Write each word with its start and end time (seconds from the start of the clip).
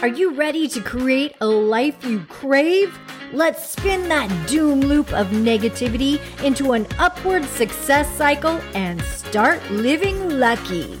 Are 0.00 0.06
you 0.06 0.32
ready 0.32 0.68
to 0.68 0.80
create 0.80 1.34
a 1.40 1.46
life 1.48 2.04
you 2.04 2.20
crave? 2.28 2.96
Let's 3.32 3.68
spin 3.70 4.08
that 4.08 4.48
doom 4.48 4.78
loop 4.78 5.12
of 5.12 5.26
negativity 5.30 6.20
into 6.44 6.70
an 6.70 6.86
upward 7.00 7.44
success 7.44 8.08
cycle 8.14 8.60
and 8.74 9.02
start 9.02 9.60
living 9.72 10.38
lucky. 10.38 11.00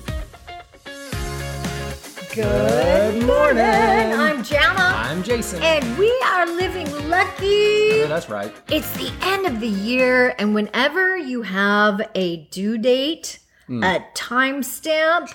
Good 2.34 3.22
morning. 3.22 3.64
I'm 3.64 4.42
Jana. 4.42 4.74
I'm 4.80 5.22
Jason. 5.22 5.62
And 5.62 5.96
we 5.96 6.10
are 6.26 6.46
living 6.46 6.90
lucky. 7.08 7.98
Yeah, 7.98 8.06
that's 8.08 8.28
right. 8.28 8.52
It's 8.68 8.90
the 8.96 9.12
end 9.22 9.46
of 9.46 9.60
the 9.60 9.68
year, 9.68 10.34
and 10.40 10.56
whenever 10.56 11.16
you 11.16 11.42
have 11.42 12.00
a 12.16 12.48
due 12.50 12.76
date, 12.78 13.38
hmm. 13.68 13.80
a 13.84 14.04
timestamp, 14.16 15.32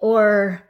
or 0.00 0.62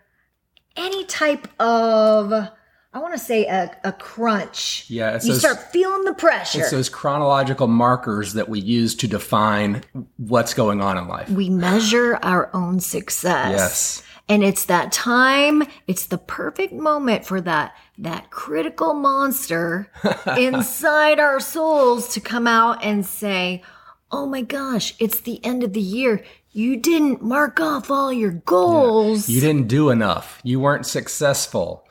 any 0.76 1.04
type 1.04 1.48
of, 1.60 2.32
I 2.32 2.98
want 2.98 3.12
to 3.14 3.18
say 3.18 3.46
a, 3.46 3.76
a 3.84 3.92
crunch, 3.92 4.86
Yeah, 4.88 5.14
it's 5.16 5.26
you 5.26 5.32
those- 5.32 5.40
start 5.40 5.70
feeling 5.72 6.04
the 6.04 6.14
pressure. 6.14 6.60
It's 6.60 6.70
those 6.70 6.88
chronological 6.88 7.66
markers 7.66 8.32
that 8.34 8.48
we 8.48 8.60
use 8.60 8.94
to 8.96 9.08
define 9.08 9.82
what's 10.16 10.54
going 10.54 10.80
on 10.80 10.96
in 10.98 11.08
life. 11.08 11.28
we 11.30 11.50
measure 11.50 12.16
our 12.22 12.48
own 12.54 12.80
success. 12.80 13.50
Yes. 13.56 14.02
And 14.28 14.42
it's 14.42 14.64
that 14.64 14.90
time, 14.90 15.62
it's 15.86 16.06
the 16.06 16.18
perfect 16.18 16.72
moment 16.72 17.24
for 17.24 17.40
that 17.42 17.76
that 17.98 18.30
critical 18.30 18.92
monster 18.92 19.88
inside 20.36 21.20
our 21.20 21.38
souls 21.40 22.08
to 22.14 22.20
come 22.20 22.46
out 22.48 22.82
and 22.82 23.06
say, 23.06 23.62
"Oh 24.16 24.26
my 24.26 24.42
gosh, 24.42 24.94
it's 24.98 25.20
the 25.20 25.44
end 25.44 25.62
of 25.62 25.72
the 25.72 25.80
year. 25.80 26.24
You 26.52 26.76
didn't 26.76 27.22
mark 27.22 27.60
off 27.60 27.90
all 27.90 28.12
your 28.12 28.32
goals." 28.32 29.28
You 29.28 29.40
didn't 29.40 29.68
do 29.68 29.90
enough. 29.90 30.40
You 30.42 30.58
weren't 30.60 30.86
successful. 30.86 31.86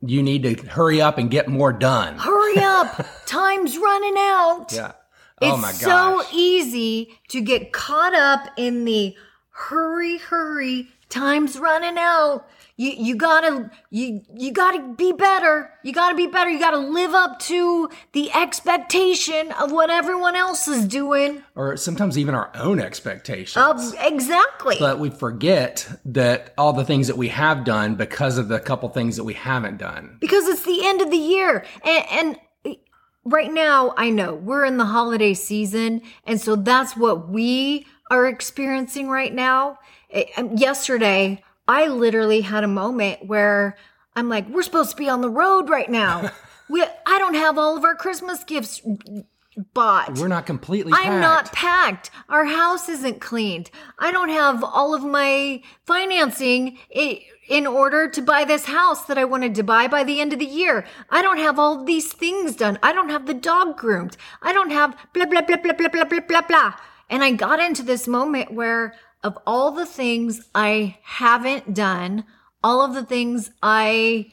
You 0.00 0.22
need 0.22 0.42
to 0.42 0.54
hurry 0.68 1.00
up 1.00 1.18
and 1.18 1.30
get 1.30 1.48
more 1.48 1.72
done. 1.72 2.18
Hurry 2.18 2.58
up. 2.62 3.06
Time's 3.26 3.78
running 3.78 4.16
out. 4.16 4.72
Yeah. 4.72 4.92
Oh 5.40 5.46
it's 5.46 5.54
oh 5.54 5.56
my 5.56 5.72
gosh. 5.72 5.74
It's 5.74 5.82
so 5.82 6.22
easy 6.36 7.18
to 7.28 7.40
get 7.40 7.72
caught 7.72 8.14
up 8.14 8.48
in 8.56 8.84
the 8.84 9.14
hurry, 9.50 10.18
hurry, 10.18 10.88
time's 11.08 11.58
running 11.58 11.96
out. 11.98 12.46
You 12.80 12.92
you 12.96 13.16
gotta 13.16 13.70
you 13.90 14.22
you 14.34 14.52
gotta 14.52 14.94
be 14.96 15.12
better. 15.12 15.70
You 15.82 15.92
gotta 15.92 16.14
be 16.14 16.28
better. 16.28 16.48
You 16.48 16.60
gotta 16.60 16.78
live 16.78 17.12
up 17.12 17.40
to 17.40 17.90
the 18.12 18.30
expectation 18.32 19.50
of 19.52 19.72
what 19.72 19.90
everyone 19.90 20.36
else 20.36 20.68
is 20.68 20.86
doing. 20.86 21.42
or 21.56 21.76
sometimes 21.76 22.16
even 22.16 22.36
our 22.36 22.52
own 22.54 22.78
expectations. 22.78 23.56
Of 23.56 23.94
exactly. 24.00 24.76
but 24.78 25.00
we 25.00 25.10
forget 25.10 25.88
that 26.04 26.54
all 26.56 26.72
the 26.72 26.84
things 26.84 27.08
that 27.08 27.16
we 27.16 27.28
have 27.28 27.64
done 27.64 27.96
because 27.96 28.38
of 28.38 28.46
the 28.46 28.60
couple 28.60 28.88
things 28.90 29.16
that 29.16 29.24
we 29.24 29.34
haven't 29.34 29.78
done. 29.78 30.16
because 30.20 30.46
it's 30.46 30.62
the 30.62 30.86
end 30.86 31.00
of 31.00 31.10
the 31.10 31.16
year 31.16 31.64
and, 31.84 32.04
and 32.64 32.76
right 33.24 33.52
now 33.52 33.92
i 33.96 34.08
know 34.08 34.34
we're 34.34 34.64
in 34.64 34.76
the 34.78 34.84
holiday 34.86 35.34
season 35.34 36.00
and 36.24 36.40
so 36.40 36.54
that's 36.56 36.96
what 36.96 37.28
we 37.28 37.84
are 38.10 38.26
experiencing 38.26 39.08
right 39.08 39.34
now 39.34 39.78
Eh, 40.10 40.24
um, 40.38 40.56
yesterday 40.56 41.42
i 41.68 41.86
literally 41.86 42.40
had 42.40 42.64
a 42.64 42.68
moment 42.68 43.24
where 43.26 43.76
i'm 44.16 44.28
like 44.28 44.48
we're 44.48 44.62
supposed 44.62 44.90
to 44.90 44.96
be 44.96 45.08
on 45.08 45.20
the 45.20 45.30
road 45.30 45.68
right 45.68 45.90
now 45.90 46.30
we, 46.68 46.82
i 47.06 47.18
don't 47.18 47.34
have 47.34 47.58
all 47.58 47.76
of 47.76 47.84
our 47.84 47.94
christmas 47.94 48.42
gifts 48.44 48.82
bought 49.74 50.18
We're 50.18 50.28
not 50.28 50.46
completely 50.46 50.92
I'm 50.94 51.20
not 51.20 51.46
packed. 51.46 52.10
packed. 52.10 52.10
Our 52.28 52.44
house 52.44 52.88
isn't 52.88 53.20
cleaned. 53.20 53.70
I 53.98 54.12
don't 54.12 54.28
have 54.28 54.62
all 54.62 54.94
of 54.94 55.02
my 55.02 55.62
financing 55.84 56.78
in 57.48 57.66
order 57.66 58.08
to 58.08 58.22
buy 58.22 58.44
this 58.44 58.66
house 58.66 59.04
that 59.06 59.18
I 59.18 59.24
wanted 59.24 59.54
to 59.56 59.62
buy 59.64 59.88
by 59.88 60.04
the 60.04 60.20
end 60.20 60.32
of 60.32 60.38
the 60.38 60.44
year. 60.46 60.86
I 61.10 61.22
don't 61.22 61.38
have 61.38 61.58
all 61.58 61.84
these 61.84 62.12
things 62.12 62.54
done. 62.54 62.78
I 62.82 62.92
don't 62.92 63.08
have 63.08 63.26
the 63.26 63.34
dog 63.34 63.76
groomed. 63.76 64.16
I 64.42 64.52
don't 64.52 64.70
have 64.70 64.96
blah, 65.12 65.26
blah, 65.26 65.42
blah, 65.42 65.56
blah, 65.56 65.72
blah, 65.72 65.88
blah, 65.88 66.04
blah, 66.04 66.20
blah, 66.20 66.42
blah. 66.42 66.74
And 67.10 67.24
I 67.24 67.32
got 67.32 67.58
into 67.58 67.82
this 67.82 68.06
moment 68.06 68.52
where 68.52 68.94
of 69.22 69.38
all 69.46 69.72
the 69.72 69.86
things 69.86 70.48
I 70.54 70.98
haven't 71.02 71.74
done, 71.74 72.24
all 72.62 72.82
of 72.82 72.94
the 72.94 73.04
things 73.04 73.50
I 73.62 74.32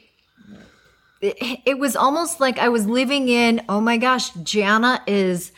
it, 1.20 1.60
it 1.64 1.78
was 1.78 1.96
almost 1.96 2.40
like 2.40 2.58
I 2.58 2.68
was 2.68 2.86
living 2.86 3.28
in, 3.28 3.62
oh 3.68 3.80
my 3.80 3.96
gosh, 3.96 4.30
Jana 4.34 5.02
is 5.06 5.52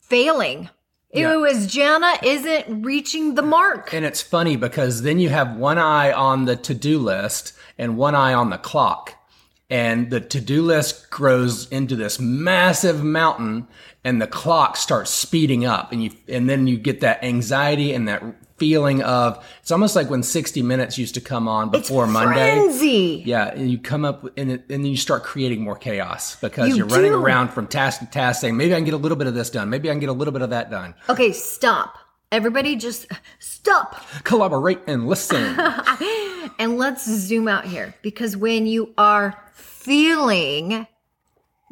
failing. 0.00 0.70
Yeah. 1.12 1.34
It 1.34 1.36
was 1.36 1.66
Jana 1.66 2.14
isn't 2.22 2.82
reaching 2.82 3.34
the 3.34 3.42
mark. 3.42 3.94
And 3.94 4.04
it's 4.04 4.20
funny 4.20 4.56
because 4.56 5.02
then 5.02 5.18
you 5.18 5.28
have 5.30 5.56
one 5.56 5.78
eye 5.78 6.12
on 6.12 6.44
the 6.44 6.56
to 6.56 6.74
do 6.74 6.98
list 6.98 7.54
and 7.78 7.96
one 7.96 8.14
eye 8.14 8.34
on 8.34 8.50
the 8.50 8.58
clock. 8.58 9.14
And 9.68 10.10
the 10.10 10.20
to 10.20 10.40
do 10.40 10.62
list 10.62 11.10
grows 11.10 11.68
into 11.70 11.96
this 11.96 12.20
massive 12.20 13.02
mountain 13.02 13.66
and 14.04 14.22
the 14.22 14.28
clock 14.28 14.76
starts 14.76 15.10
speeding 15.10 15.64
up 15.64 15.90
and 15.90 16.04
you, 16.04 16.12
and 16.28 16.48
then 16.48 16.68
you 16.68 16.76
get 16.76 17.00
that 17.00 17.24
anxiety 17.24 17.92
and 17.92 18.06
that 18.06 18.22
feeling 18.58 19.02
of, 19.02 19.44
it's 19.60 19.72
almost 19.72 19.96
like 19.96 20.08
when 20.08 20.22
60 20.22 20.62
minutes 20.62 20.96
used 20.96 21.14
to 21.14 21.20
come 21.20 21.48
on 21.48 21.74
It's 21.74 21.88
before 21.88 22.06
Monday. 22.06 22.54
frenzy. 22.54 23.22
Yeah, 23.26 23.48
and 23.48 23.68
you 23.70 23.78
come 23.78 24.04
up 24.04 24.24
and, 24.38 24.52
it, 24.52 24.60
and 24.70 24.84
then 24.84 24.86
you 24.86 24.96
start 24.96 25.24
creating 25.24 25.62
more 25.62 25.76
chaos 25.76 26.36
because 26.36 26.76
you 26.76 26.84
are 26.84 26.88
running 26.88 27.12
around 27.12 27.48
from 27.48 27.66
task 27.66 27.98
to 28.00 28.06
task 28.06 28.40
saying, 28.42 28.56
maybe 28.56 28.72
I 28.72 28.76
can 28.76 28.84
get 28.84 28.94
a 28.94 28.98
little 28.98 29.18
bit 29.18 29.26
of 29.26 29.34
this 29.34 29.50
done. 29.50 29.68
Maybe 29.68 29.90
I 29.90 29.92
can 29.92 30.00
get 30.00 30.08
a 30.08 30.12
little 30.12 30.32
bit 30.32 30.42
of 30.42 30.50
that 30.50 30.70
done. 30.70 30.94
Okay, 31.08 31.32
stop. 31.32 31.98
Everybody 32.32 32.76
just 32.76 33.06
stop 33.38 34.04
Collaborate 34.24 34.80
and 34.86 35.06
listen. 35.06 35.58
and 36.58 36.76
let's 36.76 37.08
zoom 37.08 37.48
out 37.48 37.64
here 37.64 37.94
because 38.02 38.36
when 38.36 38.66
you 38.66 38.92
are 38.98 39.40
feeling 39.52 40.86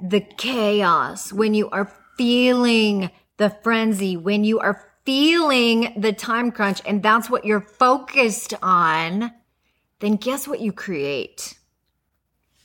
the 0.03 0.21
chaos, 0.21 1.33
when 1.33 1.55
you 1.55 1.69
are 1.71 1.93
feeling 2.17 3.11
the 3.37 3.51
frenzy, 3.63 4.17
when 4.17 4.45
you 4.45 4.61
are 4.61 4.85
feeling 5.05 5.93
the 5.97 6.13
time 6.13 6.51
crunch, 6.51 6.81
and 6.87 7.03
that's 7.03 7.29
what 7.29 7.45
you're 7.45 7.61
focused 7.61 8.55
on, 8.63 9.33
then 10.01 10.17
guess 10.17 10.49
what 10.49 10.61
you 10.61 10.73
create? 10.73 11.59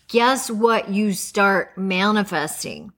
Guess 0.08 0.50
what 0.50 0.90
you 0.90 1.14
start 1.14 1.78
manifesting? 1.78 2.94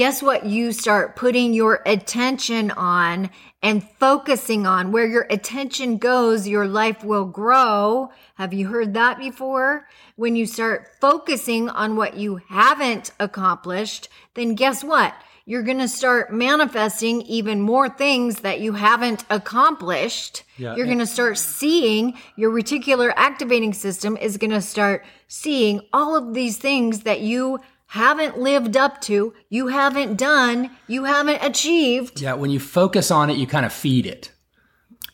Guess 0.00 0.22
what 0.22 0.46
you 0.46 0.72
start 0.72 1.14
putting 1.14 1.52
your 1.52 1.82
attention 1.84 2.70
on 2.70 3.28
and 3.62 3.86
focusing 3.98 4.66
on? 4.66 4.92
Where 4.92 5.06
your 5.06 5.26
attention 5.28 5.98
goes, 5.98 6.48
your 6.48 6.66
life 6.66 7.04
will 7.04 7.26
grow. 7.26 8.10
Have 8.36 8.54
you 8.54 8.68
heard 8.68 8.94
that 8.94 9.18
before? 9.18 9.86
When 10.16 10.36
you 10.36 10.46
start 10.46 10.88
focusing 11.02 11.68
on 11.68 11.96
what 11.96 12.16
you 12.16 12.36
haven't 12.48 13.10
accomplished, 13.20 14.08
then 14.32 14.54
guess 14.54 14.82
what? 14.82 15.14
You're 15.44 15.64
going 15.64 15.80
to 15.80 15.88
start 15.88 16.32
manifesting 16.32 17.20
even 17.22 17.60
more 17.60 17.90
things 17.90 18.40
that 18.40 18.60
you 18.60 18.72
haven't 18.72 19.26
accomplished. 19.28 20.44
Yeah, 20.56 20.76
You're 20.76 20.86
going 20.86 21.00
to 21.00 21.06
start 21.06 21.36
seeing 21.36 22.16
your 22.36 22.52
reticular 22.52 23.12
activating 23.16 23.74
system 23.74 24.16
is 24.16 24.38
going 24.38 24.52
to 24.52 24.62
start 24.62 25.04
seeing 25.28 25.82
all 25.92 26.16
of 26.16 26.32
these 26.32 26.56
things 26.56 27.00
that 27.00 27.20
you 27.20 27.58
haven't 27.90 28.38
lived 28.38 28.76
up 28.76 29.00
to, 29.02 29.34
you 29.48 29.66
haven't 29.66 30.16
done, 30.16 30.70
you 30.86 31.04
haven't 31.04 31.42
achieved. 31.42 32.20
Yeah, 32.20 32.34
when 32.34 32.50
you 32.50 32.60
focus 32.60 33.10
on 33.10 33.30
it, 33.30 33.36
you 33.36 33.46
kind 33.48 33.66
of 33.66 33.72
feed 33.72 34.06
it. 34.06 34.30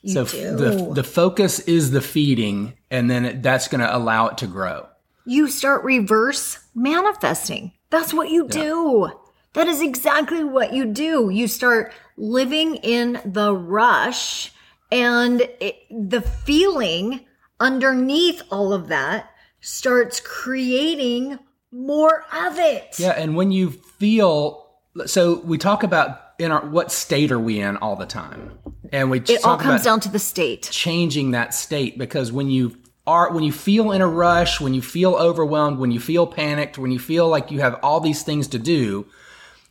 so 0.06 0.22
f- 0.22 0.32
do. 0.32 0.56
the 0.56 0.92
the 0.94 1.04
focus 1.04 1.58
is 1.60 1.90
the 1.90 2.02
feeding, 2.02 2.74
and 2.90 3.10
then 3.10 3.24
it, 3.24 3.42
that's 3.42 3.68
going 3.68 3.80
to 3.80 3.96
allow 3.96 4.28
it 4.28 4.38
to 4.38 4.46
grow. 4.46 4.86
You 5.24 5.48
start 5.48 5.84
reverse 5.84 6.58
manifesting. 6.74 7.72
That's 7.88 8.12
what 8.12 8.30
you 8.30 8.46
do. 8.46 9.10
That 9.54 9.68
is 9.68 9.80
exactly 9.80 10.44
what 10.44 10.74
you 10.74 10.84
do. 10.84 11.30
You 11.30 11.48
start 11.48 11.94
living 12.18 12.76
in 12.76 13.22
the 13.24 13.54
rush 13.54 14.52
and 14.92 15.40
it, 15.60 15.76
the 15.90 16.20
feeling 16.20 17.20
underneath 17.58 18.42
all 18.50 18.72
of 18.74 18.88
that 18.88 19.30
starts 19.60 20.20
creating 20.20 21.38
more 21.76 22.24
of 22.32 22.58
it. 22.58 22.96
Yeah, 22.98 23.10
and 23.10 23.36
when 23.36 23.52
you 23.52 23.70
feel 23.70 24.66
so, 25.04 25.40
we 25.40 25.58
talk 25.58 25.82
about 25.82 26.20
in 26.38 26.50
our 26.50 26.66
what 26.66 26.90
state 26.90 27.30
are 27.30 27.38
we 27.38 27.60
in 27.60 27.76
all 27.76 27.96
the 27.96 28.06
time, 28.06 28.58
and 28.92 29.10
we 29.10 29.20
It 29.20 29.44
all 29.44 29.56
comes 29.58 29.82
down 29.82 30.00
to 30.00 30.08
the 30.08 30.18
state. 30.18 30.68
changing 30.72 31.32
that 31.32 31.54
state 31.54 31.98
because 31.98 32.32
when 32.32 32.48
you 32.50 32.76
are 33.06 33.32
when 33.32 33.44
you 33.44 33.52
feel 33.52 33.92
in 33.92 34.00
a 34.00 34.06
rush, 34.08 34.60
when 34.60 34.74
you 34.74 34.82
feel 34.82 35.14
overwhelmed, 35.14 35.78
when 35.78 35.90
you 35.90 36.00
feel 36.00 36.26
panicked, 36.26 36.78
when 36.78 36.90
you 36.90 36.98
feel 36.98 37.28
like 37.28 37.50
you 37.50 37.60
have 37.60 37.78
all 37.82 38.00
these 38.00 38.22
things 38.22 38.48
to 38.48 38.58
do, 38.58 39.06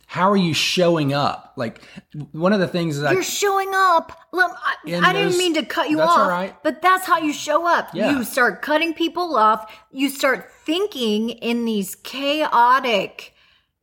how 0.06 0.30
are 0.30 0.36
you 0.36 0.54
showing 0.54 1.12
up? 1.12 1.52
Like 1.56 1.82
one 2.32 2.52
of 2.52 2.60
the 2.60 2.68
things 2.68 3.00
that 3.00 3.12
You're 3.12 3.22
showing 3.22 3.70
up. 3.74 4.16
Look, 4.32 4.52
I, 4.64 5.00
I 5.02 5.12
didn't 5.12 5.36
mean 5.36 5.54
to 5.54 5.64
cut 5.64 5.90
you 5.90 6.00
off, 6.00 6.28
right. 6.28 6.54
but 6.62 6.80
that's 6.80 7.06
how 7.06 7.18
you 7.18 7.32
show 7.32 7.66
up. 7.66 7.90
Yeah. 7.92 8.12
You 8.12 8.24
start 8.24 8.62
cutting 8.62 8.94
people 8.94 9.36
off. 9.36 9.70
You 9.90 10.08
start 10.08 10.50
thinking 10.64 11.30
in 11.30 11.64
these 11.64 11.96
chaotic 11.96 13.34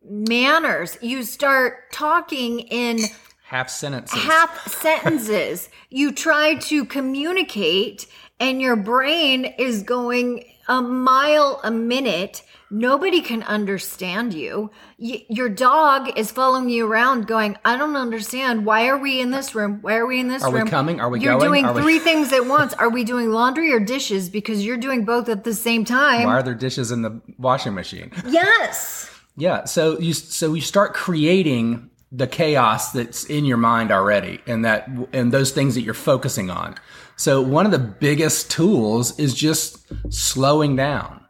manners. 0.02 0.98
You 1.02 1.24
start 1.24 1.92
talking 1.92 2.62
in 2.62 3.00
half 3.44 3.69
sentences. 3.69 4.24
half 4.24 4.68
sentences. 4.68 5.69
you 5.90 6.12
try 6.12 6.56
to 6.56 6.86
communicate, 6.86 8.08
and 8.40 8.62
your 8.62 8.76
brain 8.76 9.46
is 9.46 9.84
going, 9.84 10.46
a 10.68 10.81
mile 10.81 11.60
a 11.63 11.71
minute, 11.71 12.44
nobody 12.71 13.21
can 13.21 13.44
understand 13.44 14.33
you. 14.33 14.71
Y- 14.98 15.25
your 15.30 15.50
dog 15.50 16.18
is 16.18 16.31
following 16.31 16.69
you 16.69 16.88
around 16.88 17.27
going, 17.27 17.57
I 17.65 17.77
don't 17.77 17.95
understand. 17.95 18.65
Why 18.65 18.88
are 18.88 18.98
we 18.98 19.19
in 19.19 19.31
this 19.31 19.54
room? 19.56 19.80
Why 19.81 19.95
are 19.98 20.06
we 20.06 20.19
in 20.19 20.27
this 20.27 20.44
room? 20.44 20.56
Are 20.56 20.63
we 20.65 20.69
coming? 20.69 21.00
Are 21.00 21.10
we 21.10 21.19
going? 21.19 21.24
You're 21.31 21.39
going? 21.39 21.50
doing 21.50 21.65
Are 21.65 21.74
we- 21.74 21.81
three 21.81 22.00
things 22.10 22.31
at 22.33 22.45
once. 22.45 22.74
Are 22.74 22.89
we 22.89 23.04
doing 23.04 23.31
laundry 23.31 23.71
or 23.74 23.80
dishes? 23.80 24.30
Because 24.30 24.65
you're 24.65 24.77
doing 24.77 25.06
both 25.06 25.30
at 25.30 25.44
the 25.44 25.54
same 25.54 25.86
time. 25.86 26.24
Why 26.25 26.33
are 26.36 26.44
there 26.44 26.56
dishes 26.56 26.92
in 26.92 27.01
the 27.01 27.21
washing 27.38 27.74
machine? 27.74 28.12
Yes. 28.27 29.09
Yeah. 29.36 29.66
So 29.66 30.00
you 30.00 30.13
so 30.13 30.54
you 30.54 30.62
start 30.62 30.94
creating 30.94 31.89
the 32.15 32.27
chaos 32.27 32.92
that's 32.92 33.25
in 33.25 33.44
your 33.44 33.57
mind 33.57 33.92
already, 33.92 34.39
and 34.45 34.63
that 34.63 34.88
and 35.12 35.31
those 35.31 35.51
things 35.51 35.74
that 35.75 35.81
you're 35.81 35.94
focusing 35.95 36.50
on. 36.50 36.75
So 37.15 37.42
one 37.42 37.65
of 37.65 37.71
the 37.71 37.80
biggest 37.80 38.51
tools 38.51 39.18
is 39.19 39.33
just 39.33 39.86
slowing 40.13 40.75
down 40.75 41.25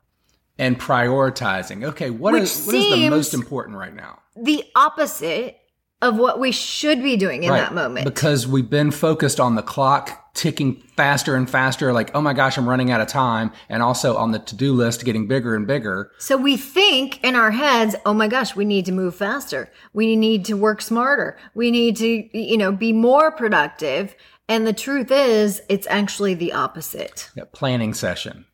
and 0.59 0.79
prioritizing. 0.79 1.85
Okay, 1.85 2.09
what 2.09 2.35
is 2.35 2.65
what 2.65 2.75
is 2.75 2.93
the 2.93 3.09
most 3.09 3.33
important 3.33 3.77
right 3.77 3.93
now? 3.93 4.19
The 4.35 4.63
opposite 4.75 5.57
of 6.01 6.17
what 6.17 6.39
we 6.39 6.51
should 6.51 7.01
be 7.01 7.15
doing 7.15 7.43
in 7.43 7.49
Right. 7.49 7.61
that 7.61 7.73
moment. 7.73 8.05
Because 8.05 8.45
we've 8.45 8.69
been 8.69 8.91
focused 8.91 9.39
on 9.39 9.55
the 9.55 9.61
clock 9.61 10.22
ticking 10.33 10.81
faster 10.97 11.35
and 11.35 11.49
faster, 11.49 11.93
like, 11.93 12.11
oh 12.15 12.21
my 12.21 12.33
gosh, 12.33 12.57
I'm 12.57 12.67
running 12.67 12.91
out 12.91 13.01
of 13.01 13.07
time. 13.07 13.51
And 13.69 13.83
also 13.83 14.17
on 14.17 14.31
the 14.31 14.39
to 14.39 14.55
do 14.55 14.73
list 14.73 15.05
getting 15.05 15.27
bigger 15.27 15.55
and 15.55 15.67
bigger. 15.67 16.11
So 16.17 16.37
we 16.37 16.57
think 16.57 17.23
in 17.23 17.35
our 17.35 17.51
heads, 17.51 17.95
oh 18.05 18.13
my 18.13 18.27
gosh, 18.27 18.55
we 18.55 18.65
need 18.65 18.85
to 18.85 18.91
move 18.91 19.15
faster. 19.15 19.71
We 19.93 20.15
need 20.15 20.45
to 20.45 20.55
work 20.55 20.81
smarter. 20.81 21.37
We 21.53 21.71
need 21.71 21.97
to, 21.97 22.37
you 22.37 22.57
know, 22.57 22.71
be 22.71 22.93
more 22.93 23.31
productive. 23.31 24.15
And 24.49 24.67
the 24.67 24.73
truth 24.73 25.11
is, 25.11 25.61
it's 25.69 25.87
actually 25.87 26.33
the 26.33 26.53
opposite. 26.53 27.29
Yeah, 27.35 27.43
planning 27.53 27.93
session, 27.93 28.45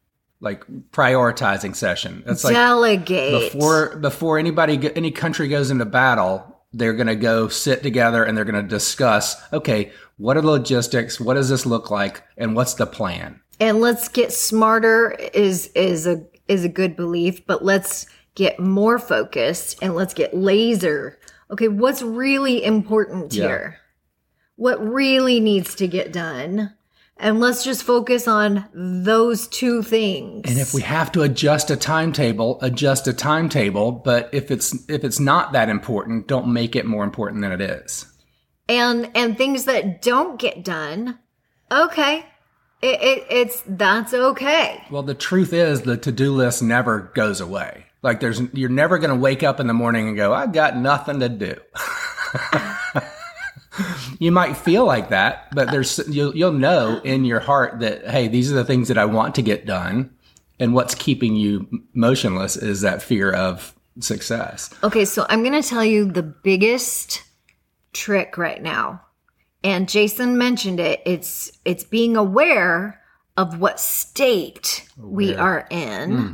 like 0.41 0.65
prioritizing 0.91 1.75
session. 1.75 2.23
That's 2.25 2.43
like 2.43 2.53
Delegate. 2.53 3.53
before 3.53 3.95
before 3.95 4.37
anybody 4.37 4.95
any 4.95 5.11
country 5.11 5.47
goes 5.47 5.71
into 5.71 5.85
battle 5.85 6.48
they're 6.73 6.93
going 6.93 7.07
to 7.07 7.15
go 7.15 7.47
sit 7.47 7.81
together 7.83 8.23
and 8.23 8.37
they're 8.37 8.45
going 8.45 8.61
to 8.61 8.67
discuss 8.67 9.35
okay 9.51 9.91
what 10.17 10.37
are 10.37 10.41
the 10.41 10.47
logistics 10.47 11.19
what 11.19 11.33
does 11.33 11.49
this 11.49 11.65
look 11.65 11.89
like 11.89 12.23
and 12.37 12.55
what's 12.55 12.75
the 12.75 12.85
plan 12.85 13.39
and 13.59 13.81
let's 13.81 14.07
get 14.07 14.31
smarter 14.31 15.11
is 15.33 15.67
is 15.75 16.07
a 16.07 16.25
is 16.49 16.65
a 16.65 16.69
good 16.69 16.95
belief, 16.95 17.45
but 17.45 17.63
let's 17.63 18.07
get 18.35 18.59
more 18.59 18.97
focused 18.99 19.77
and 19.81 19.95
let's 19.95 20.13
get 20.13 20.33
laser. 20.35 21.19
Okay, 21.51 21.67
what's 21.67 22.01
really 22.01 22.63
important 22.63 23.33
Yeah. 23.33 23.47
here? 23.47 23.77
What 24.55 24.83
really 24.85 25.39
needs 25.39 25.75
to 25.75 25.87
get 25.87 26.11
done? 26.11 26.73
And 27.21 27.41
let's 27.41 27.63
just 27.65 27.83
focus 27.83 28.27
on 28.27 28.65
those 28.73 29.47
two 29.47 29.83
things. 29.83 30.49
and 30.49 30.57
if 30.57 30.73
we 30.73 30.81
have 30.81 31.11
to 31.11 31.21
adjust 31.21 31.69
a 31.69 31.75
timetable 31.75 32.57
adjust 32.61 33.07
a 33.07 33.13
timetable 33.13 33.91
but 33.91 34.29
if 34.31 34.49
it's 34.51 34.73
if 34.89 35.03
it's 35.03 35.19
not 35.19 35.51
that 35.51 35.67
important 35.69 36.27
don't 36.27 36.47
make 36.51 36.75
it 36.75 36.85
more 36.85 37.03
important 37.03 37.41
than 37.41 37.51
it 37.51 37.61
is 37.61 38.05
and 38.69 39.09
and 39.15 39.37
things 39.37 39.65
that 39.65 40.01
don't 40.01 40.39
get 40.39 40.63
done, 40.63 41.19
okay. 41.71 42.25
It, 42.81 43.01
it 43.01 43.25
it's 43.29 43.63
that's 43.67 44.13
okay. 44.13 44.81
well 44.89 45.03
the 45.03 45.13
truth 45.13 45.51
is 45.51 45.81
the 45.81 45.97
to-do 45.97 46.33
list 46.33 46.63
never 46.63 47.11
goes 47.13 47.41
away 47.41 47.85
like 48.01 48.21
there's 48.21 48.41
you're 48.53 48.69
never 48.69 48.97
going 48.97 49.09
to 49.09 49.15
wake 49.19 49.43
up 49.43 49.59
in 49.59 49.67
the 49.67 49.73
morning 49.73 50.07
and 50.07 50.15
go 50.15 50.33
i've 50.33 50.53
got 50.53 50.77
nothing 50.77 51.19
to 51.19 51.27
do 51.27 51.55
you 54.19 54.31
might 54.31 54.57
feel 54.57 54.85
like 54.85 55.09
that, 55.09 55.53
but 55.53 55.71
there's 55.71 55.99
you'll 56.07 56.35
you'll 56.35 56.51
know 56.51 57.01
in 57.03 57.25
your 57.25 57.39
heart 57.39 57.79
that 57.79 58.07
hey, 58.07 58.27
these 58.27 58.51
are 58.51 58.55
the 58.55 58.65
things 58.65 58.87
that 58.87 58.97
I 58.97 59.05
want 59.05 59.35
to 59.35 59.41
get 59.41 59.65
done, 59.65 60.13
and 60.59 60.73
what's 60.73 60.95
keeping 60.95 61.35
you 61.35 61.67
motionless 61.93 62.57
is 62.57 62.81
that 62.81 63.01
fear 63.01 63.31
of 63.31 63.75
success. 63.99 64.73
Okay, 64.83 65.05
so 65.05 65.25
I'm 65.29 65.43
going 65.43 65.61
to 65.61 65.67
tell 65.67 65.83
you 65.83 66.05
the 66.05 66.23
biggest 66.23 67.23
trick 67.93 68.37
right 68.37 68.61
now. 68.61 69.01
And 69.63 69.89
Jason 69.89 70.37
mentioned 70.37 70.79
it. 70.79 71.01
It's 71.05 71.51
it's 71.65 71.83
being 71.83 72.15
aware 72.15 73.01
of 73.35 73.59
what 73.59 73.79
state 73.79 74.87
we 74.97 75.35
are 75.35 75.67
in. 75.69 76.17
Hmm. 76.17 76.31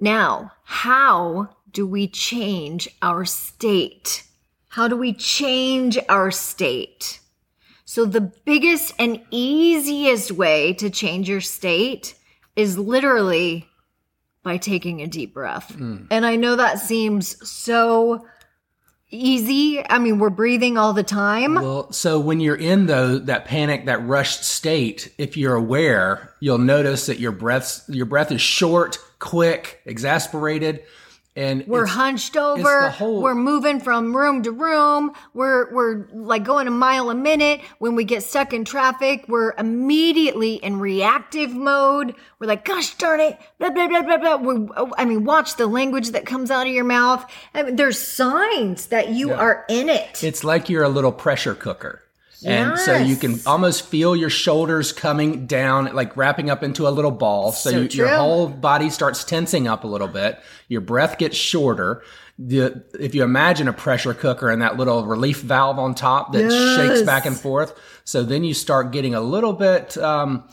Now, 0.00 0.52
how 0.64 1.56
do 1.70 1.86
we 1.86 2.08
change 2.08 2.88
our 3.02 3.24
state? 3.24 4.24
How 4.78 4.86
do 4.86 4.96
we 4.96 5.12
change 5.12 5.98
our 6.08 6.30
state? 6.30 7.18
So 7.84 8.04
the 8.04 8.20
biggest 8.20 8.94
and 8.96 9.20
easiest 9.32 10.30
way 10.30 10.72
to 10.74 10.88
change 10.88 11.28
your 11.28 11.40
state 11.40 12.14
is 12.54 12.78
literally 12.78 13.66
by 14.44 14.56
taking 14.56 15.02
a 15.02 15.08
deep 15.08 15.34
breath. 15.34 15.74
Hmm. 15.74 16.04
And 16.12 16.24
I 16.24 16.36
know 16.36 16.54
that 16.54 16.78
seems 16.78 17.44
so 17.44 18.24
easy. 19.10 19.84
I 19.84 19.98
mean, 19.98 20.20
we're 20.20 20.30
breathing 20.30 20.78
all 20.78 20.92
the 20.92 21.02
time. 21.02 21.56
Well, 21.56 21.90
so 21.90 22.20
when 22.20 22.38
you're 22.38 22.54
in 22.54 22.86
though 22.86 23.18
that 23.18 23.46
panic, 23.46 23.86
that 23.86 24.06
rushed 24.06 24.44
state, 24.44 25.12
if 25.18 25.36
you're 25.36 25.56
aware, 25.56 26.32
you'll 26.38 26.58
notice 26.58 27.06
that 27.06 27.18
your 27.18 27.32
breaths 27.32 27.82
your 27.88 28.06
breath 28.06 28.30
is 28.30 28.40
short, 28.40 29.00
quick, 29.18 29.80
exasperated, 29.86 30.84
and 31.38 31.64
We're 31.68 31.86
hunched 31.86 32.36
over. 32.36 32.88
whole- 32.90 33.22
We're 33.22 33.36
moving 33.36 33.78
from 33.78 34.14
room 34.16 34.42
to 34.42 34.50
room. 34.50 35.12
We're 35.34 35.72
we're 35.72 36.06
like 36.12 36.42
going 36.42 36.66
a 36.66 36.70
mile 36.72 37.10
a 37.10 37.14
minute. 37.14 37.60
When 37.78 37.94
we 37.94 38.02
get 38.04 38.24
stuck 38.24 38.52
in 38.52 38.64
traffic, 38.64 39.24
we're 39.28 39.52
immediately 39.56 40.54
in 40.54 40.80
reactive 40.80 41.54
mode. 41.54 42.14
We're 42.40 42.48
like, 42.48 42.64
"Gosh 42.64 42.94
darn 42.96 43.20
it!" 43.20 43.38
Blah 43.60 43.70
blah 43.70 43.86
blah 43.86 44.02
blah 44.02 44.16
blah. 44.18 44.36
We, 44.36 44.68
oh, 44.76 44.92
I 44.98 45.04
mean, 45.04 45.24
watch 45.24 45.56
the 45.56 45.66
language 45.68 46.10
that 46.10 46.26
comes 46.26 46.50
out 46.50 46.66
of 46.66 46.72
your 46.72 46.84
mouth. 46.84 47.24
I 47.54 47.62
mean, 47.62 47.76
there's 47.76 47.98
signs 48.00 48.86
that 48.86 49.10
you 49.10 49.32
are 49.32 49.64
in 49.68 49.88
it. 49.88 50.24
It's 50.24 50.42
like 50.42 50.68
you're 50.68 50.82
a 50.84 50.88
little 50.88 51.12
pressure 51.12 51.54
cooker. 51.54 52.02
And 52.44 52.78
so 52.78 52.96
you 52.96 53.16
can 53.16 53.40
almost 53.46 53.86
feel 53.86 54.14
your 54.14 54.30
shoulders 54.30 54.92
coming 54.92 55.46
down, 55.46 55.94
like 55.94 56.16
wrapping 56.16 56.50
up 56.50 56.62
into 56.62 56.86
a 56.86 56.90
little 56.90 57.10
ball. 57.10 57.50
So, 57.52 57.70
So 57.70 57.80
you, 57.80 57.88
your 57.88 58.08
whole 58.16 58.48
body 58.48 58.90
starts 58.90 59.24
tensing 59.24 59.66
up 59.66 59.82
a 59.84 59.88
little 59.88 60.06
bit. 60.08 60.38
Your 60.68 60.80
breath 60.80 61.18
gets 61.18 61.36
shorter. 61.36 62.02
The, 62.38 62.84
if 63.00 63.16
you 63.16 63.24
imagine 63.24 63.66
a 63.66 63.72
pressure 63.72 64.14
cooker 64.14 64.48
and 64.50 64.62
that 64.62 64.76
little 64.76 65.04
relief 65.04 65.40
valve 65.40 65.80
on 65.80 65.96
top 65.96 66.32
that 66.34 66.50
shakes 66.76 67.02
back 67.02 67.26
and 67.26 67.36
forth. 67.36 67.74
So 68.04 68.22
then 68.22 68.44
you 68.44 68.54
start 68.54 68.92
getting 68.92 69.14
a 69.16 69.20
little 69.20 69.52
bit 69.52 69.98
um, 69.98 70.44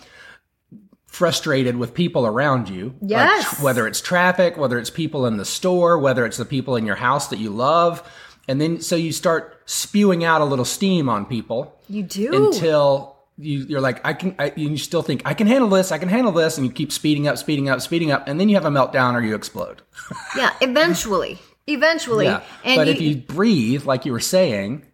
frustrated 1.07 1.77
with 1.77 1.93
people 1.93 2.25
around 2.25 2.69
you. 2.69 2.95
Like, 3.01 3.09
Yes. 3.11 3.61
whether 3.61 3.87
it's 3.87 4.01
traffic, 4.01 4.57
whether 4.57 4.77
it's 4.79 4.89
people 4.89 5.25
in 5.27 5.37
the 5.37 5.45
store, 5.45 5.97
whether 5.99 6.25
it's 6.25 6.37
the 6.37 6.45
people 6.45 6.75
in 6.75 6.85
your 6.85 6.95
house 6.95 7.27
that 7.27 7.37
you 7.39 7.49
love. 7.51 8.01
And 8.47 8.61
then 8.61 8.81
so 8.81 8.95
you 8.95 9.11
start 9.11 9.61
spewing 9.65 10.23
out 10.23 10.41
a 10.41 10.45
little 10.45 10.65
steam 10.65 11.09
on 11.09 11.25
people 11.25 11.77
you 11.89 12.03
do. 12.03 12.47
until 12.47 13.17
you, 13.37 13.65
you're 13.67 13.81
like, 13.81 14.05
I 14.05 14.13
can, 14.13 14.35
I, 14.39 14.53
you 14.55 14.77
still 14.77 15.01
think, 15.01 15.21
I 15.25 15.33
can 15.33 15.47
handle 15.47 15.69
this, 15.69 15.91
I 15.91 15.97
can 15.97 16.09
handle 16.09 16.31
this. 16.31 16.57
And 16.57 16.65
you 16.65 16.71
keep 16.71 16.91
speeding 16.91 17.27
up, 17.27 17.37
speeding 17.37 17.69
up, 17.69 17.81
speeding 17.81 18.11
up. 18.11 18.27
And 18.27 18.39
then 18.39 18.47
you 18.47 18.55
have 18.55 18.65
a 18.65 18.69
meltdown 18.69 19.13
or 19.13 19.21
you 19.21 19.35
explode. 19.35 19.81
yeah, 20.37 20.53
eventually, 20.61 21.39
eventually. 21.67 22.25
Yeah. 22.25 22.43
And 22.63 22.77
but 22.77 22.87
if 22.87 23.01
you 23.01 23.17
breathe, 23.17 23.85
like 23.85 24.05
you 24.05 24.11
were 24.11 24.19
saying, 24.19 24.85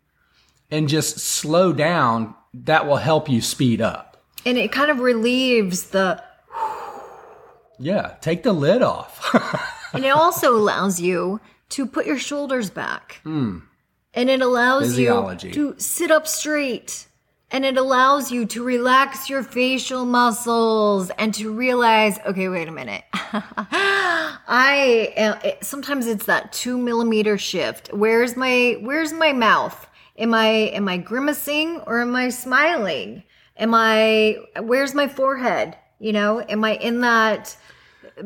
and 0.72 0.88
just 0.88 1.20
slow 1.20 1.74
down, 1.74 2.34
that 2.54 2.88
will 2.88 2.98
help 2.98 3.30
you 3.30 3.42
speed 3.42 3.82
up. 3.82 4.24
and 4.46 4.58
it 4.58 4.72
kind 4.72 4.90
of 4.90 5.00
relieves 5.00 5.90
the 5.90 6.24
Yeah. 7.80 8.16
Take 8.22 8.44
the 8.44 8.54
lid 8.54 8.82
off. 8.82 9.36
And 9.94 10.06
it 10.06 10.10
also 10.10 10.56
allows 10.56 11.02
you 11.02 11.42
to 11.72 11.86
put 11.86 12.06
your 12.06 12.20
shoulders 12.20 12.70
back. 12.70 13.22
Hmm. 13.24 13.60
And 14.14 14.30
it 14.30 14.42
allows. 14.42 14.88
Physiology. 14.88 15.48
you 15.48 15.54
to 15.54 15.80
sit 15.80 16.12
up 16.12 16.28
straight. 16.28 17.08
And 17.54 17.66
it 17.66 17.78
allows 17.78 18.32
you 18.32 18.46
to 18.46 18.64
relax 18.64 19.30
your 19.30 19.44
facial 19.44 20.06
muscles 20.06 21.10
and 21.18 21.34
to 21.34 21.52
realize, 21.52 22.18
okay, 22.26 22.48
wait 22.48 22.70
a 22.70 22.72
minute. 22.72 23.04
I 23.14 25.12
am, 25.18 25.38
it, 25.44 25.62
sometimes 25.62 26.08
it's 26.08 26.28
that 26.28 26.54
two 26.54 26.78
millimeter 26.78 27.38
shift. 27.38 27.90
Where's 27.94 28.38
my 28.38 28.78
Where's 28.80 29.12
my 29.12 29.34
mouth? 29.34 29.88
Am 30.18 30.34
I 30.34 30.48
am 30.48 30.88
I 30.88 30.98
grimacing 30.98 31.82
or 31.88 32.02
am 32.02 32.16
I 32.16 32.30
smiling? 32.30 33.24
Am 33.58 33.74
I 33.74 34.38
Where's 34.62 34.94
my 34.94 35.10
forehead? 35.10 35.76
You 36.00 36.14
know, 36.14 36.40
am 36.42 36.64
I 36.64 36.76
in 36.76 37.02
that 37.02 37.56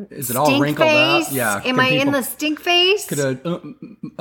Is 0.09 0.29
it 0.29 0.35
all 0.35 0.59
wrinkled 0.59 0.87
face? 0.87 1.27
up? 1.27 1.33
Yeah. 1.33 1.61
Am 1.65 1.79
I 1.79 1.87
in 1.89 2.11
the 2.11 2.21
stink 2.21 2.59
face? 2.59 3.05
Could 3.07 3.19
a 3.19 3.39
uh, 3.47 3.59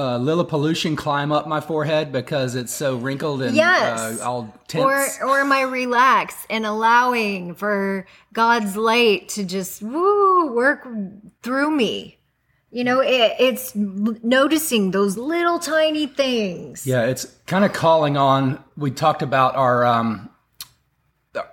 uh, 0.00 0.96
climb 0.96 1.32
up 1.32 1.46
my 1.46 1.60
forehead 1.60 2.12
because 2.12 2.54
it's 2.54 2.72
so 2.72 2.96
wrinkled 2.96 3.42
and 3.42 3.56
Yes. 3.56 4.20
uh, 4.20 4.24
all 4.24 4.40
or 4.42 4.52
tense? 4.68 5.18
or 5.22 5.40
am 5.40 5.52
I 5.52 5.62
relaxed 5.62 6.46
and 6.50 6.66
allowing 6.66 7.54
for 7.54 8.06
God's 8.32 8.76
light 8.76 9.28
to 9.30 9.44
just 9.44 9.82
woo 9.82 10.52
work 10.52 10.86
through 11.42 11.70
me? 11.70 12.18
You 12.70 12.82
know, 12.82 13.00
it, 13.00 13.36
it's 13.38 13.72
noticing 13.76 14.90
those 14.90 15.16
little 15.16 15.60
tiny 15.60 16.06
things. 16.08 16.84
yeah, 16.86 17.04
it's 17.04 17.24
kind 17.46 17.64
of 17.64 17.72
calling 17.72 18.16
on. 18.16 18.62
We 18.76 18.90
talked 18.90 19.22
about 19.22 19.54
our 19.54 19.86
um, 19.86 20.28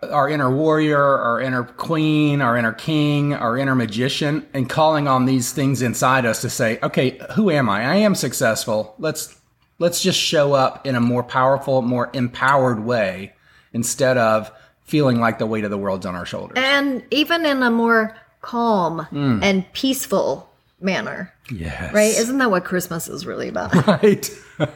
our 0.04 0.30
inner 0.30 0.56
warrior, 0.56 1.02
our 1.02 1.42
inner 1.42 1.64
queen, 1.64 2.42
our 2.42 2.58
inner 2.58 2.74
king, 2.74 3.34
our 3.34 3.58
inner 3.58 3.76
magician, 3.76 4.48
and 4.54 4.70
calling 4.70 5.08
on 5.08 5.26
these 5.26 5.52
things 5.52 5.82
inside 5.82 6.26
us 6.26 6.42
to 6.42 6.50
say, 6.50 6.80
okay, 6.84 7.20
who 7.36 7.50
am 7.50 7.70
I? 7.70 7.84
I 7.84 7.96
am 7.96 8.16
successful. 8.16 8.96
Let's 9.00 9.40
let's 9.80 10.02
just 10.02 10.20
show 10.20 10.54
up 10.54 10.86
in 10.86 10.96
a 10.96 11.02
more 11.02 11.24
powerful, 11.24 11.82
more 11.82 12.10
empowered 12.14 12.84
way 12.84 13.34
instead 13.74 14.18
of 14.18 14.52
feeling 14.84 15.20
like 15.20 15.40
the 15.40 15.46
weight 15.46 15.64
of 15.64 15.72
the 15.72 15.78
world's 15.78 16.06
on 16.06 16.16
our 16.16 16.26
shoulders. 16.26 16.58
And 16.58 17.04
even 17.12 17.46
in 17.46 17.64
a 17.64 17.72
more 17.72 18.16
calm 18.42 19.06
hmm. 19.06 19.40
and 19.42 19.72
peaceful 19.74 20.50
manner. 20.80 21.34
yes. 21.52 21.94
Right? 21.94 22.16
Isn't 22.16 22.40
that 22.40 22.52
what 22.52 22.66
Christmas 22.66 23.08
is 23.08 23.26
really 23.26 23.48
about? 23.48 23.74
right. 23.88 24.30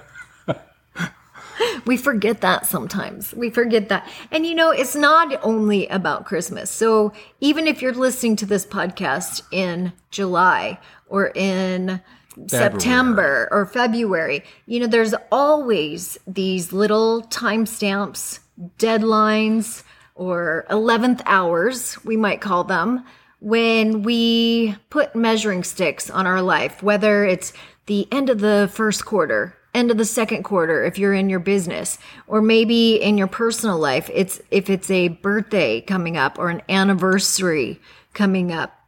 we 1.86 1.98
forget 1.98 2.42
that 2.42 2.66
sometimes. 2.66 3.34
We 3.34 3.50
forget 3.50 3.90
that. 3.90 4.10
And 4.32 4.46
you 4.46 4.56
know, 4.56 4.72
it's 4.72 4.96
not 4.96 5.40
only 5.44 5.88
about 5.88 6.26
Christmas. 6.26 6.72
So 6.72 7.14
even 7.40 7.68
if 7.68 7.82
you're 7.82 7.94
listening 7.94 8.36
to 8.38 8.46
this 8.46 8.66
podcast 8.66 9.42
in 9.52 9.94
July 10.12 10.80
or 11.08 11.32
in 11.36 12.02
September 12.48 13.48
or 13.52 13.66
February, 13.66 14.44
you 14.66 14.80
know, 14.80 14.88
there's 14.88 15.14
always 15.32 16.18
these 16.28 16.74
little 16.74 17.24
timestamps, 17.24 18.40
deadlines, 18.78 19.84
or 20.16 20.66
11th 20.70 21.22
hours, 21.26 22.04
we 22.06 22.16
might 22.18 22.42
call 22.42 22.64
them, 22.64 23.04
when 23.42 24.02
we 24.02 24.76
put 24.90 25.16
measuring 25.16 25.64
sticks 25.64 26.10
on 26.10 26.26
our 26.26 26.42
life, 26.42 26.82
whether 26.82 27.26
it's 27.26 27.54
the 27.86 28.08
end 28.12 28.30
of 28.30 28.40
the 28.40 28.70
first 28.74 29.06
quarter, 29.06 29.56
end 29.76 29.92
of 29.92 29.98
the 29.98 30.06
second 30.06 30.44
quarter 30.44 30.84
if 30.86 30.98
you're 30.98 31.14
in 31.14 31.30
your 31.30 31.40
business 31.40 32.00
or 32.28 32.42
maybe 32.42 32.96
in 32.96 33.18
your 33.18 33.28
personal 33.28 33.78
life 33.78 34.10
it's 34.14 34.42
if 34.50 34.70
it's 34.70 34.90
a 34.90 35.10
birthday 35.10 35.82
coming 35.82 36.16
up 36.18 36.40
or 36.40 36.50
an 36.50 36.62
anniversary 36.70 37.80
coming 38.14 38.52
up 38.52 38.80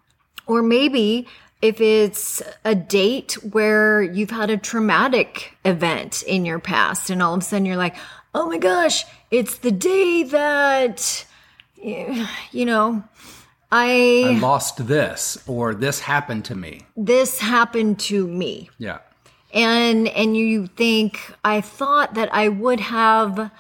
or 0.48 0.64
maybe 0.64 1.28
if 1.62 1.82
it's 1.82 2.42
a 2.64 2.74
date 2.74 3.34
where 3.52 4.02
you've 4.02 4.30
had 4.30 4.50
a 4.50 4.58
traumatic 4.58 5.58
event 5.66 6.24
in 6.24 6.46
your 6.46 6.60
past 6.60 7.10
and 7.10 7.22
all 7.22 7.34
of 7.34 7.42
a 7.42 7.44
sudden 7.44 7.66
you're 7.66 7.76
like 7.76 7.96
oh 8.34 8.48
my 8.48 8.58
gosh 8.58 9.04
it's 9.30 9.58
the 9.58 9.72
day 9.72 10.24
that 10.24 11.26
you 12.52 12.66
know 12.66 13.04
I 13.72 14.24
i 14.26 14.40
lost 14.40 14.88
this 14.88 15.38
or 15.46 15.76
this 15.76 16.00
happened 16.00 16.46
to 16.46 16.56
me. 16.56 16.86
this 16.96 17.40
happened 17.40 18.00
to 18.00 18.26
me 18.26 18.70
Yeah. 18.78 19.00
And 19.54 20.08
and 20.10 20.36
you 20.36 20.68
think 20.68 21.34
i 21.44 21.62
thought 21.62 22.14
that 22.16 22.34
i 22.34 22.48
would 22.50 22.80
have 22.80 23.52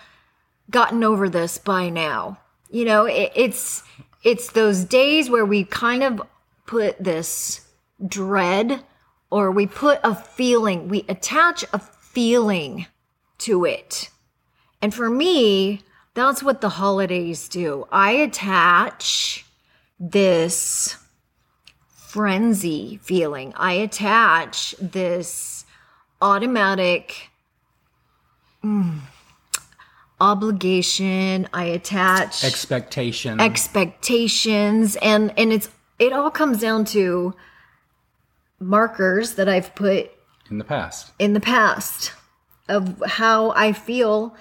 gotten 0.70 1.04
over 1.04 1.30
this 1.30 1.58
by 1.58 1.90
now. 1.90 2.38
You 2.70 2.86
know 2.86 3.06
it, 3.06 3.32
it's 3.36 3.84
it's 4.24 4.52
those 4.52 4.84
days 4.84 5.30
where 5.30 5.46
we 5.46 5.64
kind 5.64 6.04
of 6.04 6.22
put 6.66 7.02
this 7.02 7.62
dread 8.06 8.84
or 9.30 9.52
we 9.52 9.68
put 9.68 10.00
a 10.04 10.14
feeling 10.14 10.90
we 10.90 11.06
attach 11.08 11.64
a 11.72 11.80
feeling 11.80 12.88
to 13.40 13.66
it. 13.66 14.10
And 14.82 14.94
for 14.94 15.10
me 15.10 15.82
that's 16.14 16.42
what 16.42 16.62
the 16.62 16.70
holidays 16.70 17.48
do. 17.48 17.88
I 17.92 18.12
attach 18.12 19.46
this 20.00 20.98
frenzy 21.94 23.00
feeling. 23.04 23.54
I 23.56 23.74
attach 23.74 24.76
this 24.82 25.66
automatic 26.22 27.30
mm, 28.64 29.00
obligation. 30.20 31.48
I 31.54 31.66
attach 31.66 32.44
Expectation. 32.44 33.40
expectations 33.40 34.96
and 35.02 35.34
and 35.38 35.54
it's 35.54 35.70
it 36.00 36.14
all 36.14 36.30
comes 36.32 36.60
down 36.60 36.86
to 36.86 37.34
markers 38.60 39.36
that 39.36 39.48
I've 39.48 39.74
put 39.76 40.12
in 40.50 40.58
the 40.58 40.64
past. 40.64 41.12
in 41.20 41.34
the 41.34 41.40
past 41.40 42.14
of 42.70 43.02
how 43.06 43.52
I 43.52 43.72
feel 43.74 44.36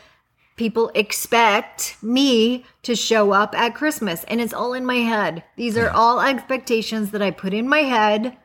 people 0.57 0.91
expect 0.95 1.97
me 2.03 2.65
to 2.83 2.97
show 2.97 3.33
up 3.33 3.55
at 3.55 3.75
Christmas. 3.75 4.25
And 4.25 4.41
it's 4.41 4.55
all 4.55 4.73
in 4.73 4.87
my 4.87 4.97
head. 4.97 5.45
These 5.57 5.77
are 5.77 5.91
all 5.91 6.21
expectations 6.21 7.11
that 7.11 7.21
I 7.21 7.31
put 7.31 7.53
in 7.53 7.69
my 7.69 7.81
head. 7.81 8.37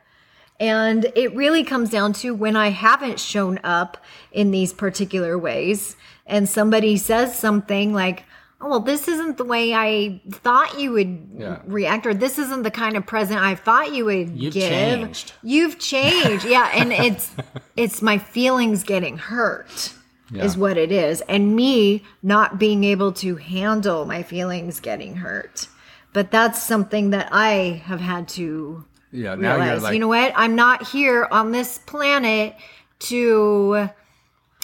And 0.61 1.11
it 1.15 1.33
really 1.35 1.63
comes 1.63 1.89
down 1.89 2.13
to 2.13 2.35
when 2.35 2.55
I 2.55 2.69
haven't 2.69 3.19
shown 3.19 3.59
up 3.63 3.97
in 4.31 4.51
these 4.51 4.73
particular 4.73 5.35
ways 5.35 5.95
and 6.27 6.47
somebody 6.47 6.97
says 6.97 7.37
something 7.37 7.93
like, 7.93 8.23
Oh, 8.63 8.69
well, 8.69 8.79
this 8.79 9.07
isn't 9.07 9.37
the 9.37 9.43
way 9.43 9.73
I 9.73 10.21
thought 10.29 10.79
you 10.79 10.91
would 10.91 11.29
Yeah. 11.35 11.61
react, 11.65 12.05
or 12.05 12.13
this 12.13 12.37
isn't 12.37 12.61
the 12.61 12.69
kind 12.69 12.95
of 12.95 13.07
present 13.07 13.39
I 13.41 13.55
thought 13.55 13.91
you 13.91 14.05
would 14.05 14.37
You've 14.39 14.53
give. 14.53 14.69
changed. 14.69 15.33
You've 15.41 15.79
changed. 15.79 16.45
Yeah. 16.45 16.69
And 16.71 16.93
it's 17.07 17.31
it's 17.75 18.03
my 18.03 18.19
feelings 18.19 18.83
getting 18.83 19.17
hurt 19.17 19.93
is 20.35 20.55
what 20.55 20.77
it 20.77 20.91
is. 20.91 21.21
And 21.27 21.55
me 21.55 22.03
not 22.21 22.59
being 22.59 22.83
able 22.83 23.11
to 23.13 23.35
handle 23.37 24.05
my 24.05 24.21
feelings 24.21 24.79
getting 24.79 25.15
hurt. 25.15 25.67
But 26.13 26.29
that's 26.29 26.61
something 26.61 27.09
that 27.09 27.29
I 27.31 27.81
have 27.85 27.99
had 27.99 28.27
to 28.29 28.85
Yeah. 29.11 29.35
Now 29.35 29.55
you're 29.55 29.65
realize. 29.65 29.83
like, 29.83 29.93
you 29.93 29.99
know 29.99 30.07
what? 30.07 30.33
I'm 30.35 30.55
not 30.55 30.87
here 30.87 31.27
on 31.31 31.51
this 31.51 31.77
planet 31.79 32.55
to 32.99 33.89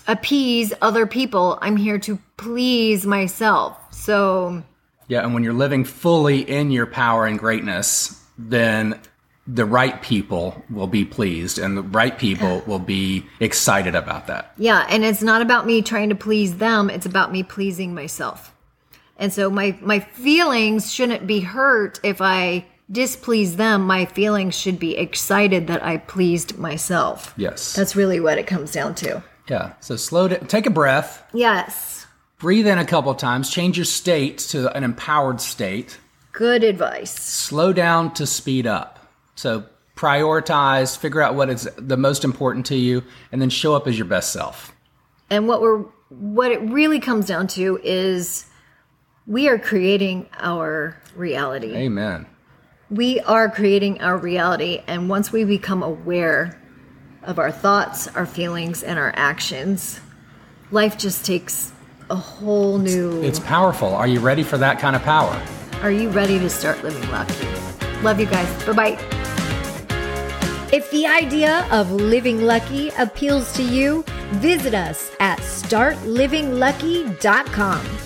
appease 0.07 0.73
other 0.81 1.05
people. 1.05 1.57
I'm 1.61 1.75
here 1.75 1.99
to 1.99 2.19
please 2.37 3.05
myself. 3.05 3.77
So 3.91 4.63
Yeah, 5.07 5.21
and 5.21 5.33
when 5.33 5.43
you're 5.43 5.53
living 5.53 5.83
fully 5.83 6.41
in 6.41 6.71
your 6.71 6.85
power 6.85 7.25
and 7.25 7.37
greatness, 7.37 8.23
then 8.37 8.99
the 9.47 9.65
right 9.65 10.01
people 10.01 10.61
will 10.69 10.87
be 10.87 11.05
pleased 11.05 11.57
and 11.57 11.77
the 11.77 11.81
right 11.81 12.17
people 12.17 12.61
will 12.67 12.79
be 12.79 13.25
excited 13.39 13.95
about 13.95 14.27
that. 14.27 14.53
Yeah, 14.57 14.85
and 14.89 15.03
it's 15.03 15.21
not 15.21 15.41
about 15.41 15.65
me 15.65 15.81
trying 15.81 16.09
to 16.09 16.15
please 16.15 16.57
them, 16.57 16.89
it's 16.89 17.05
about 17.05 17.31
me 17.31 17.43
pleasing 17.43 17.93
myself. 17.93 18.53
And 19.17 19.33
so 19.33 19.49
my 19.49 19.77
my 19.81 19.99
feelings 19.99 20.93
shouldn't 20.93 21.25
be 21.25 21.39
hurt 21.39 21.99
if 22.03 22.21
I 22.21 22.65
displease 22.91 23.56
them. 23.58 23.86
My 23.86 24.06
feelings 24.06 24.56
should 24.58 24.79
be 24.79 24.98
excited 24.98 25.67
that 25.67 25.84
I 25.84 25.98
pleased 25.98 26.58
myself. 26.58 27.34
Yes. 27.38 27.74
That's 27.74 27.96
really 27.96 28.20
what 28.20 28.38
it 28.38 28.48
comes 28.48 28.72
down 28.72 28.96
to. 28.96 29.24
yeah. 29.50 29.74
So 29.79 29.96
slow 29.96 30.27
down, 30.27 30.48
take 30.48 30.65
a 30.65 30.70
breath, 30.70 31.24
Yes. 31.34 32.06
breathe 32.39 32.67
in 32.67 32.77
a 32.77 32.86
couple 32.86 33.13
times, 33.15 33.50
change 33.50 33.77
your 33.77 33.86
state 33.86 34.38
to 34.50 34.75
an 34.75 34.84
empowered 34.84 35.41
state, 35.41 35.98
Good 36.32 36.63
advice. 36.63 37.12
slow 37.12 37.74
down 37.74 38.13
to 38.15 38.25
speed 38.27 38.67
up. 38.67 39.00
So 39.36 39.63
prioritize, 39.96 40.98
figure 40.98 41.22
out 41.22 41.36
what 41.36 41.50
is 41.50 41.67
the 41.77 41.98
most 41.98 42.24
important 42.24 42.65
to 42.67 42.75
you, 42.75 43.03
and 43.32 43.41
then 43.41 43.50
show 43.50 43.74
up 43.75 43.88
as 43.88 43.98
your 43.98 44.08
best 44.08 44.32
self. 44.32 44.74
And 45.29 45.48
what 45.48 45.62
we're 45.62 45.84
what 46.10 46.51
it 46.53 46.62
really 46.62 47.00
comes 47.01 47.25
down 47.25 47.48
to 47.48 47.77
is 47.84 48.46
we 49.25 49.50
are 49.50 49.60
creating 49.60 50.25
our 50.39 50.96
reality. 51.17 51.75
Amen. 51.75 52.25
We 52.89 53.20
are 53.22 53.50
creating 53.50 54.01
our 54.01 54.17
reality 54.17 54.82
and 54.88 55.10
once 55.10 55.32
we 55.32 55.44
become 55.44 55.84
aware 55.84 56.60
of 57.24 57.38
our 57.38 57.51
thoughts 57.51 58.08
our 58.10 58.25
feelings 58.25 58.82
and 58.84 58.98
our 58.98 59.12
actions 59.15 60.00
life 60.72 60.98
just 60.98 61.25
takes 61.25 61.72
a 62.10 62.15
whole 62.15 62.77
new 62.77 63.22
It's 63.22 63.39
powerful. 63.39 63.94
Are 63.94 64.08
you 64.08 64.22
ready 64.22 64.44
for 64.44 64.58
that 64.60 64.79
kind 64.79 64.96
of 64.96 65.01
power? 65.03 65.38
are 65.82 65.91
you 65.91 66.10
ready 66.10 66.39
to 66.39 66.50
start 66.50 66.82
living 66.84 67.08
lucky 67.12 67.46
love 68.01 68.20
you 68.20 68.25
guys 68.25 68.48
bye-bye 68.65 68.98
if 70.74 70.89
the 70.91 71.06
idea 71.06 71.65
of 71.72 71.89
living 71.91 72.41
lucky 72.41 72.89
appeals 72.98 73.53
to 73.53 73.62
you 73.63 74.03
visit 74.32 74.74
us 74.74 75.12
at 75.20 75.38
startlivinglucky.com 75.39 77.96